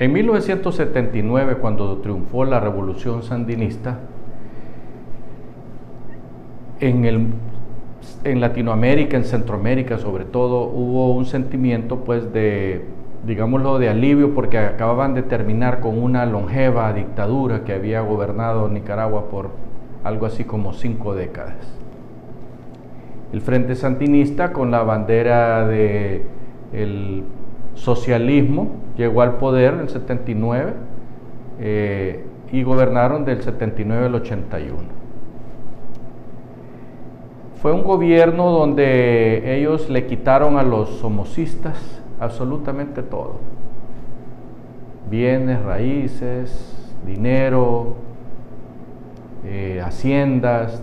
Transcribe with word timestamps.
En 0.00 0.14
1979, 0.14 1.56
cuando 1.56 1.98
triunfó 1.98 2.46
la 2.46 2.58
revolución 2.58 3.22
sandinista, 3.22 3.98
en, 6.80 7.04
el, 7.04 7.26
en 8.24 8.40
Latinoamérica, 8.40 9.18
en 9.18 9.24
Centroamérica 9.24 9.98
sobre 9.98 10.24
todo, 10.24 10.62
hubo 10.62 11.12
un 11.12 11.26
sentimiento 11.26 11.98
pues 11.98 12.32
de, 12.32 12.86
digámoslo, 13.26 13.78
de 13.78 13.90
alivio 13.90 14.34
porque 14.34 14.56
acababan 14.56 15.12
de 15.12 15.22
terminar 15.22 15.80
con 15.80 16.02
una 16.02 16.24
longeva 16.24 16.90
dictadura 16.94 17.64
que 17.64 17.74
había 17.74 18.00
gobernado 18.00 18.70
Nicaragua 18.70 19.28
por 19.28 19.50
algo 20.02 20.24
así 20.24 20.44
como 20.44 20.72
cinco 20.72 21.14
décadas. 21.14 21.76
El 23.34 23.42
Frente 23.42 23.74
Sandinista 23.74 24.54
con 24.54 24.70
la 24.70 24.82
bandera 24.82 25.68
de 25.68 26.24
el 26.72 27.24
socialismo 27.74 28.68
llegó 28.96 29.22
al 29.22 29.36
poder 29.38 29.74
en 29.74 29.80
el 29.80 29.88
79 29.88 30.72
eh, 31.60 32.24
y 32.52 32.62
gobernaron 32.62 33.24
del 33.24 33.42
79 33.42 34.06
al 34.06 34.14
81. 34.14 35.00
Fue 37.60 37.72
un 37.72 37.84
gobierno 37.84 38.50
donde 38.50 39.58
ellos 39.58 39.90
le 39.90 40.06
quitaron 40.06 40.56
a 40.56 40.62
los 40.62 40.88
somocistas 40.98 42.00
absolutamente 42.18 43.02
todo. 43.02 43.36
Bienes, 45.10 45.62
raíces, 45.62 46.90
dinero, 47.06 47.96
eh, 49.44 49.82
haciendas. 49.84 50.82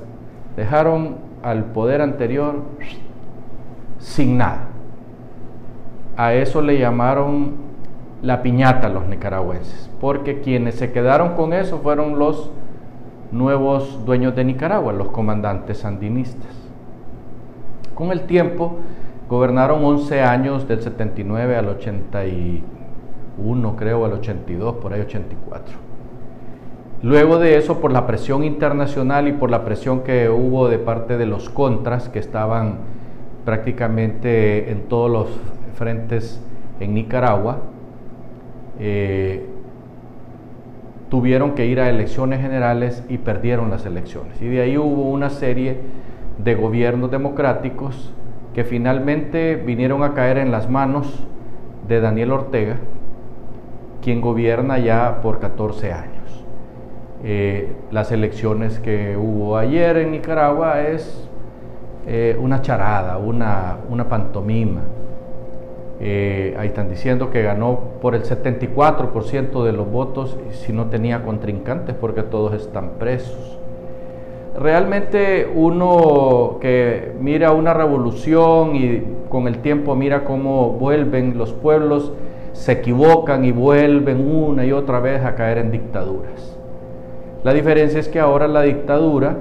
Dejaron 0.55 1.15
al 1.41 1.65
poder 1.65 2.01
anterior 2.01 2.61
sin 3.99 4.37
nada. 4.37 4.67
A 6.17 6.33
eso 6.33 6.63
le 6.63 6.79
llamaron 6.79 7.51
la 8.23 8.41
piñata 8.41 8.89
los 8.89 9.07
nicaragüenses, 9.07 9.91
porque 10.01 10.41
quienes 10.41 10.75
se 10.75 10.91
quedaron 10.91 11.35
con 11.35 11.53
eso 11.53 11.77
fueron 11.77 12.17
los 12.17 12.49
nuevos 13.31 14.03
dueños 14.03 14.35
de 14.35 14.43
Nicaragua, 14.43 14.93
los 14.93 15.09
comandantes 15.09 15.77
sandinistas. 15.77 16.49
Con 17.93 18.11
el 18.11 18.21
tiempo 18.21 18.77
gobernaron 19.29 19.85
11 19.85 20.21
años 20.21 20.67
del 20.67 20.81
79 20.81 21.55
al 21.55 21.69
81, 21.69 23.75
creo, 23.75 24.05
al 24.05 24.13
82, 24.13 24.77
por 24.77 24.93
ahí 24.93 25.01
84. 25.01 25.75
Luego 27.03 27.37
de 27.37 27.57
eso, 27.57 27.79
por 27.79 27.91
la 27.91 28.07
presión 28.07 28.43
internacional 28.43 29.27
y 29.27 29.33
por 29.33 29.51
la 29.51 29.63
presión 29.63 30.01
que 30.01 30.29
hubo 30.29 30.67
de 30.67 30.79
parte 30.79 31.15
de 31.17 31.27
los 31.27 31.51
contras 31.51 32.09
que 32.09 32.17
estaban 32.17 32.79
prácticamente 33.45 34.71
en 34.71 34.87
todos 34.87 35.11
los 35.11 35.27
frentes 35.77 36.41
en 36.79 36.93
Nicaragua, 36.93 37.59
eh, 38.79 39.45
tuvieron 41.09 41.53
que 41.53 41.65
ir 41.67 41.79
a 41.79 41.89
elecciones 41.89 42.41
generales 42.41 43.03
y 43.07 43.19
perdieron 43.19 43.69
las 43.69 43.85
elecciones. 43.85 44.41
Y 44.41 44.47
de 44.47 44.61
ahí 44.61 44.77
hubo 44.77 45.09
una 45.09 45.29
serie 45.29 45.77
de 46.37 46.55
gobiernos 46.55 47.09
democráticos 47.11 48.13
que 48.53 48.63
finalmente 48.63 49.55
vinieron 49.55 50.03
a 50.03 50.13
caer 50.13 50.37
en 50.37 50.51
las 50.51 50.69
manos 50.69 51.23
de 51.87 52.01
Daniel 52.01 52.31
Ortega, 52.31 52.77
quien 54.01 54.19
gobierna 54.19 54.79
ya 54.79 55.21
por 55.21 55.39
14 55.39 55.93
años. 55.93 56.45
Eh, 57.23 57.71
las 57.91 58.11
elecciones 58.11 58.79
que 58.79 59.15
hubo 59.17 59.57
ayer 59.57 59.97
en 59.97 60.11
Nicaragua 60.11 60.81
es 60.81 61.27
eh, 62.05 62.37
una 62.39 62.61
charada, 62.61 63.17
una, 63.17 63.77
una 63.89 64.07
pantomima. 64.07 64.81
Eh, 65.99 66.55
ahí 66.59 66.67
están 66.67 66.89
diciendo 66.89 67.31
que 67.31 67.41
ganó 67.41 67.79
por 68.01 68.13
el 68.13 68.23
74% 68.23 69.63
de 69.63 69.71
los 69.71 69.89
votos 69.89 70.37
si 70.51 70.71
no 70.71 70.87
tenía 70.87 71.23
contrincantes 71.23 71.95
porque 71.95 72.21
todos 72.21 72.53
están 72.53 72.91
presos. 72.99 73.57
Realmente 74.55 75.51
uno 75.53 76.57
que 76.59 77.13
mira 77.19 77.51
una 77.51 77.73
revolución 77.73 78.75
y 78.75 79.03
con 79.29 79.47
el 79.47 79.59
tiempo 79.59 79.95
mira 79.95 80.23
cómo 80.23 80.71
vuelven 80.71 81.37
los 81.37 81.53
pueblos, 81.53 82.11
se 82.53 82.73
equivocan 82.73 83.45
y 83.45 83.51
vuelven 83.51 84.27
una 84.27 84.65
y 84.65 84.71
otra 84.71 84.99
vez 84.99 85.23
a 85.23 85.35
caer 85.35 85.59
en 85.59 85.71
dictaduras. 85.71 86.57
La 87.43 87.53
diferencia 87.53 87.99
es 87.99 88.07
que 88.07 88.19
ahora 88.19 88.47
la 88.47 88.63
dictadura 88.63 89.37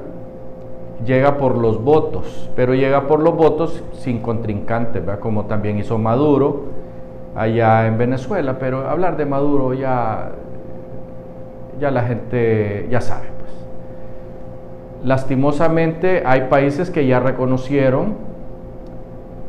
llega 1.04 1.36
por 1.36 1.56
los 1.56 1.82
votos, 1.82 2.50
pero 2.56 2.74
llega 2.74 3.06
por 3.06 3.20
los 3.20 3.36
votos 3.36 3.82
sin 3.92 4.20
contrincantes, 4.20 5.02
como 5.20 5.44
también 5.46 5.78
hizo 5.78 5.98
Maduro 5.98 6.64
allá 7.34 7.86
en 7.86 7.98
Venezuela, 7.98 8.58
pero 8.58 8.88
hablar 8.88 9.16
de 9.16 9.26
Maduro 9.26 9.74
ya, 9.74 10.32
ya 11.78 11.90
la 11.90 12.02
gente 12.02 12.86
ya 12.90 13.00
sabe. 13.00 13.26
Pues. 13.38 13.52
Lastimosamente 15.04 16.22
hay 16.24 16.42
países 16.42 16.90
que 16.90 17.06
ya 17.06 17.20
reconocieron 17.20 18.14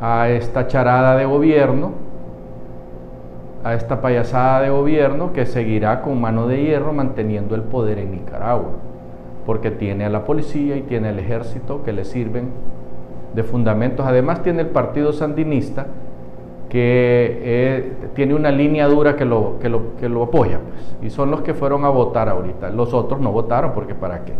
a 0.00 0.28
esta 0.28 0.66
charada 0.66 1.16
de 1.16 1.24
gobierno, 1.24 1.92
a 3.64 3.74
esta 3.74 4.00
payasada 4.00 4.60
de 4.60 4.70
gobierno 4.70 5.32
que 5.32 5.46
seguirá 5.46 6.02
con 6.02 6.20
mano 6.20 6.46
de 6.46 6.62
hierro 6.62 6.92
manteniendo 6.92 7.54
el 7.54 7.62
poder 7.62 7.98
en 7.98 8.12
Nicaragua 8.12 8.87
porque 9.48 9.70
tiene 9.70 10.04
a 10.04 10.10
la 10.10 10.24
policía 10.24 10.76
y 10.76 10.82
tiene 10.82 11.08
el 11.08 11.18
ejército 11.18 11.82
que 11.82 11.94
le 11.94 12.04
sirven 12.04 12.50
de 13.34 13.42
fundamentos. 13.42 14.04
Además 14.06 14.42
tiene 14.42 14.60
el 14.60 14.66
partido 14.66 15.10
sandinista 15.14 15.86
que 16.68 17.40
eh, 17.42 17.92
tiene 18.14 18.34
una 18.34 18.50
línea 18.50 18.86
dura 18.88 19.16
que 19.16 19.24
lo, 19.24 19.58
que 19.58 19.70
lo, 19.70 19.96
que 19.96 20.10
lo 20.10 20.24
apoya, 20.24 20.58
pues, 20.58 20.96
y 21.00 21.08
son 21.08 21.30
los 21.30 21.40
que 21.40 21.54
fueron 21.54 21.86
a 21.86 21.88
votar 21.88 22.28
ahorita. 22.28 22.68
Los 22.68 22.92
otros 22.92 23.20
no 23.22 23.32
votaron 23.32 23.72
porque 23.72 23.94
para 23.94 24.22
qué, 24.26 24.34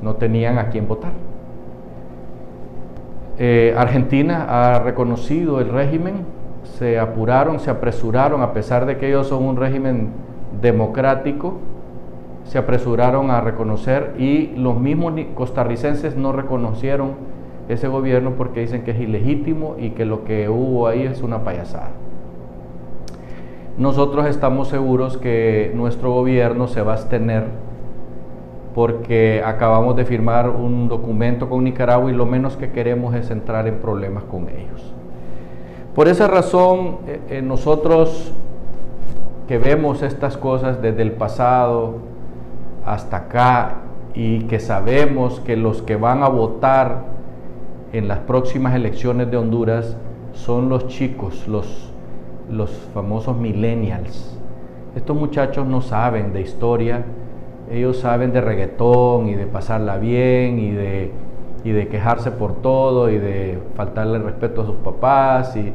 no 0.00 0.14
tenían 0.14 0.58
a 0.58 0.68
quién 0.68 0.86
votar. 0.86 1.10
Eh, 3.40 3.74
Argentina 3.76 4.46
ha 4.48 4.78
reconocido 4.78 5.60
el 5.60 5.70
régimen, 5.70 6.18
se 6.78 7.00
apuraron, 7.00 7.58
se 7.58 7.68
apresuraron, 7.68 8.42
a 8.42 8.52
pesar 8.52 8.86
de 8.86 8.96
que 8.96 9.08
ellos 9.08 9.26
son 9.26 9.42
un 9.42 9.56
régimen 9.56 10.10
democrático, 10.62 11.54
se 12.46 12.58
apresuraron 12.58 13.30
a 13.30 13.40
reconocer 13.40 14.14
y 14.18 14.52
los 14.56 14.78
mismos 14.78 15.14
costarricenses 15.34 16.16
no 16.16 16.32
reconocieron 16.32 17.12
ese 17.68 17.88
gobierno 17.88 18.32
porque 18.38 18.60
dicen 18.60 18.82
que 18.82 18.92
es 18.92 19.00
ilegítimo 19.00 19.74
y 19.78 19.90
que 19.90 20.04
lo 20.04 20.24
que 20.24 20.48
hubo 20.48 20.86
ahí 20.86 21.02
es 21.02 21.22
una 21.22 21.42
payasada. 21.42 21.90
Nosotros 23.78 24.26
estamos 24.26 24.68
seguros 24.68 25.18
que 25.18 25.72
nuestro 25.74 26.12
gobierno 26.12 26.68
se 26.68 26.82
va 26.82 26.92
a 26.92 26.94
abstener 26.94 27.44
porque 28.74 29.42
acabamos 29.44 29.96
de 29.96 30.04
firmar 30.04 30.48
un 30.48 30.88
documento 30.88 31.48
con 31.48 31.64
Nicaragua 31.64 32.10
y 32.10 32.14
lo 32.14 32.26
menos 32.26 32.56
que 32.56 32.70
queremos 32.70 33.14
es 33.14 33.30
entrar 33.30 33.66
en 33.66 33.78
problemas 33.78 34.24
con 34.24 34.48
ellos. 34.48 34.94
Por 35.94 36.08
esa 36.08 36.28
razón, 36.28 36.98
eh, 37.06 37.20
eh, 37.30 37.42
nosotros 37.42 38.32
que 39.48 39.58
vemos 39.58 40.02
estas 40.02 40.36
cosas 40.36 40.82
desde 40.82 41.02
el 41.02 41.12
pasado, 41.12 41.96
hasta 42.86 43.16
acá 43.18 43.74
y 44.14 44.44
que 44.44 44.60
sabemos 44.60 45.40
que 45.40 45.56
los 45.56 45.82
que 45.82 45.96
van 45.96 46.22
a 46.22 46.28
votar 46.28 47.02
en 47.92 48.08
las 48.08 48.20
próximas 48.20 48.74
elecciones 48.74 49.30
de 49.30 49.36
Honduras 49.36 49.96
son 50.32 50.68
los 50.68 50.86
chicos, 50.86 51.46
los, 51.48 51.92
los 52.50 52.70
famosos 52.94 53.36
millennials. 53.36 54.38
Estos 54.94 55.16
muchachos 55.16 55.66
no 55.66 55.82
saben 55.82 56.32
de 56.32 56.40
historia, 56.40 57.04
ellos 57.70 57.98
saben 57.98 58.32
de 58.32 58.40
reggaetón 58.40 59.28
y 59.28 59.34
de 59.34 59.46
pasarla 59.46 59.98
bien 59.98 60.58
y 60.58 60.70
de, 60.70 61.10
y 61.64 61.72
de 61.72 61.88
quejarse 61.88 62.30
por 62.30 62.54
todo 62.62 63.10
y 63.10 63.18
de 63.18 63.58
faltarle 63.74 64.18
respeto 64.18 64.62
a 64.62 64.66
sus 64.66 64.76
papás 64.76 65.56
y, 65.56 65.72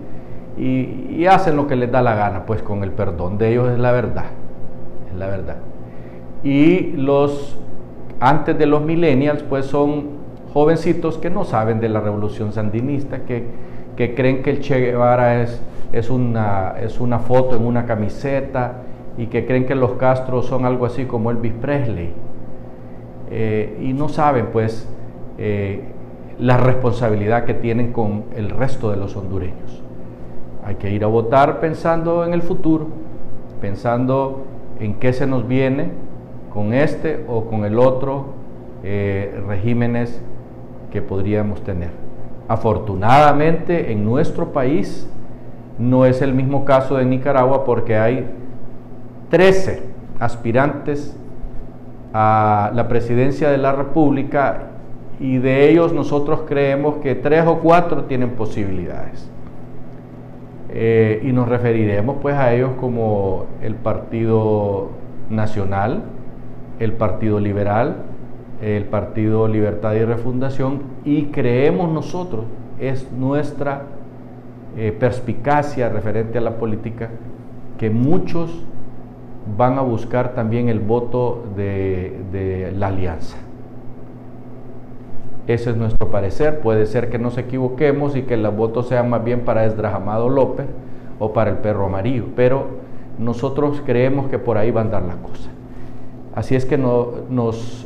y, 0.57 1.15
y 1.17 1.27
hacen 1.27 1.57
lo 1.57 1.67
que 1.67 1.75
les 1.75 1.91
da 1.91 2.01
la 2.01 2.15
gana, 2.15 2.45
pues 2.45 2.63
con 2.63 2.83
el 2.83 2.91
perdón 2.91 3.37
de 3.37 3.51
ellos 3.51 3.69
es 3.69 3.77
la 3.77 3.91
verdad, 3.91 4.25
es 5.11 5.17
la 5.19 5.27
verdad 5.27 5.57
y 6.43 6.91
los 6.93 7.57
antes 8.19 8.57
de 8.57 8.67
los 8.67 8.83
millennials 8.83 9.43
pues 9.43 9.65
son 9.65 10.21
jovencitos 10.53 11.17
que 11.17 11.29
no 11.29 11.43
saben 11.43 11.79
de 11.79 11.89
la 11.89 12.01
revolución 12.01 12.53
sandinista, 12.53 13.25
que, 13.25 13.45
que 13.95 14.13
creen 14.13 14.43
que 14.43 14.51
el 14.51 14.59
Che 14.59 14.79
Guevara 14.79 15.41
es, 15.41 15.61
es, 15.91 16.09
una, 16.09 16.75
es 16.79 16.99
una 16.99 17.19
foto 17.19 17.55
en 17.55 17.65
una 17.65 17.85
camiseta 17.85 18.83
y 19.17 19.27
que 19.27 19.45
creen 19.45 19.65
que 19.65 19.75
los 19.75 19.93
Castro 19.93 20.41
son 20.41 20.65
algo 20.65 20.85
así 20.85 21.05
como 21.05 21.31
Elvis 21.31 21.53
Presley. 21.53 22.13
Eh, 23.31 23.79
y 23.81 23.93
no 23.93 24.09
saben 24.09 24.47
pues 24.51 24.87
eh, 25.37 25.81
la 26.37 26.57
responsabilidad 26.57 27.45
que 27.45 27.53
tienen 27.53 27.93
con 27.93 28.25
el 28.35 28.49
resto 28.49 28.91
de 28.91 28.97
los 28.97 29.15
hondureños. 29.15 29.81
Hay 30.63 30.75
que 30.75 30.91
ir 30.91 31.03
a 31.03 31.07
votar 31.07 31.59
pensando 31.59 32.25
en 32.25 32.33
el 32.33 32.41
futuro, 32.41 32.87
pensando 33.61 34.43
en 34.79 34.95
qué 34.95 35.13
se 35.13 35.25
nos 35.27 35.47
viene, 35.47 35.89
con 36.53 36.73
este 36.73 37.23
o 37.27 37.45
con 37.45 37.65
el 37.65 37.79
otro 37.79 38.25
eh, 38.83 39.41
regímenes 39.47 40.21
que 40.91 41.01
podríamos 41.01 41.61
tener. 41.63 41.89
Afortunadamente 42.47 43.91
en 43.91 44.03
nuestro 44.03 44.51
país 44.51 45.09
no 45.79 46.05
es 46.05 46.21
el 46.21 46.33
mismo 46.33 46.65
caso 46.65 46.97
de 46.97 47.05
Nicaragua 47.05 47.63
porque 47.63 47.95
hay 47.97 48.29
13 49.29 49.83
aspirantes 50.19 51.17
a 52.13 52.71
la 52.73 52.87
presidencia 52.87 53.49
de 53.49 53.57
la 53.57 53.71
República 53.71 54.67
y 55.19 55.37
de 55.37 55.69
ellos 55.69 55.93
nosotros 55.93 56.41
creemos 56.47 56.97
que 56.97 57.15
tres 57.15 57.45
o 57.47 57.59
cuatro 57.59 58.03
tienen 58.05 58.31
posibilidades. 58.31 59.29
Eh, 60.69 61.21
y 61.23 61.31
nos 61.31 61.47
referiremos 61.47 62.17
pues 62.21 62.35
a 62.35 62.53
ellos 62.53 62.71
como 62.79 63.45
el 63.61 63.75
Partido 63.75 64.89
Nacional, 65.29 66.03
el 66.81 66.93
Partido 66.93 67.39
Liberal, 67.39 67.97
el 68.59 68.85
Partido 68.85 69.47
Libertad 69.47 69.93
y 69.93 70.03
Refundación 70.03 70.81
y 71.05 71.25
creemos 71.25 71.91
nosotros, 71.91 72.45
es 72.79 73.11
nuestra 73.11 73.83
eh, 74.75 74.91
perspicacia 74.99 75.89
referente 75.89 76.39
a 76.39 76.41
la 76.41 76.57
política, 76.57 77.09
que 77.77 77.91
muchos 77.91 78.63
van 79.57 79.77
a 79.77 79.81
buscar 79.81 80.33
también 80.33 80.69
el 80.69 80.79
voto 80.79 81.43
de, 81.55 82.73
la 82.75 82.87
alianza. 82.87 83.37
Ese 85.45 85.71
es 85.71 85.77
nuestro 85.77 86.09
parecer. 86.09 86.61
Puede 86.61 86.85
ser 86.87 87.09
que 87.09 87.19
nos 87.19 87.37
equivoquemos 87.37 88.15
y 88.15 88.23
que 88.23 88.37
los 88.37 88.55
votos 88.55 88.87
sean 88.87 89.09
más 89.09 89.23
bien 89.23 89.41
para 89.41 89.65
Esdrajamado 89.65 90.29
López 90.29 90.67
o 91.19 91.33
para 91.33 91.51
el 91.51 91.57
perro 91.57 91.85
amarillo, 91.85 92.25
pero 92.35 92.67
nosotros 93.19 93.83
creemos 93.85 94.29
que 94.29 94.39
por 94.39 94.57
ahí 94.57 94.71
van 94.71 94.87
a 94.87 94.91
dar 94.91 95.03
la 95.03 95.15
cosa. 95.15 95.49
Así 96.35 96.55
es 96.55 96.65
que 96.65 96.77
nos, 96.77 97.85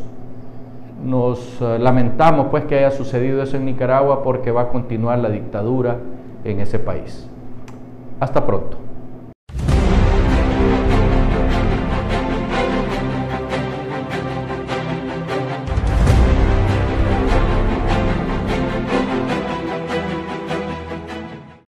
nos 1.03 1.61
eh, 1.61 1.77
lamentamos 1.79 2.47
pues 2.51 2.65
que 2.65 2.77
haya 2.77 2.91
sucedido 2.91 3.41
eso 3.41 3.57
en 3.57 3.65
Nicaragua 3.65 4.23
porque 4.23 4.51
va 4.51 4.63
a 4.63 4.67
continuar 4.69 5.19
la 5.19 5.29
dictadura 5.29 5.97
en 6.43 6.59
ese 6.59 6.79
país. 6.79 7.27
Hasta 8.19 8.45
pronto. 8.45 8.84